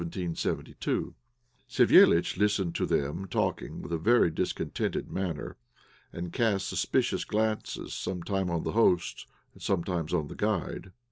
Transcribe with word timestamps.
Savéliitch 0.01 1.15
listened 2.35 2.73
to 2.73 2.87
them 2.87 3.27
talking 3.27 3.83
with 3.83 3.91
a 3.93 3.99
very 3.99 4.31
discontented 4.31 5.11
manner, 5.11 5.57
and 6.11 6.33
cast 6.33 6.67
suspicious 6.67 7.23
glances, 7.23 7.93
sometimes 7.93 8.49
on 8.49 8.63
the 8.63 8.71
host 8.71 9.27
and 9.53 9.61
sometimes 9.61 10.11
on 10.11 10.27
the 10.27 10.33
guide. 10.35 10.91